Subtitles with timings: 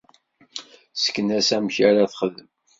[0.93, 2.49] Sken-as amek ara texdem.